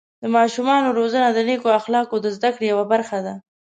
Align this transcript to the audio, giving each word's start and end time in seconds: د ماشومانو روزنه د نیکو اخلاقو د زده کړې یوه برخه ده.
د 0.21 0.23
ماشومانو 0.35 0.95
روزنه 0.99 1.27
د 1.33 1.39
نیکو 1.49 1.69
اخلاقو 1.79 2.15
د 2.21 2.27
زده 2.35 2.49
کړې 2.55 2.65
یوه 2.73 2.85
برخه 2.93 3.17
ده. 3.25 3.33